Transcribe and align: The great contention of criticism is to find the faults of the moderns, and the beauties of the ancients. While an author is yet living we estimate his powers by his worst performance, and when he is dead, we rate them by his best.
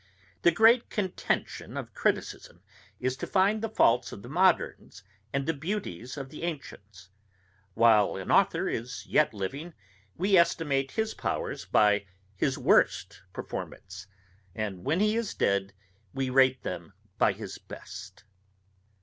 The 0.41 0.49
great 0.49 0.89
contention 0.89 1.77
of 1.77 1.93
criticism 1.93 2.63
is 2.99 3.15
to 3.17 3.27
find 3.27 3.61
the 3.61 3.69
faults 3.69 4.11
of 4.11 4.23
the 4.23 4.29
moderns, 4.29 5.03
and 5.31 5.45
the 5.45 5.53
beauties 5.53 6.17
of 6.17 6.29
the 6.29 6.41
ancients. 6.41 7.09
While 7.75 8.15
an 8.15 8.31
author 8.31 8.67
is 8.67 9.05
yet 9.05 9.31
living 9.31 9.75
we 10.17 10.37
estimate 10.37 10.89
his 10.93 11.13
powers 11.13 11.65
by 11.65 12.07
his 12.35 12.57
worst 12.57 13.21
performance, 13.31 14.07
and 14.55 14.83
when 14.83 15.01
he 15.01 15.15
is 15.15 15.35
dead, 15.35 15.71
we 16.15 16.31
rate 16.31 16.63
them 16.63 16.93
by 17.19 17.33
his 17.33 17.59
best. 17.59 18.23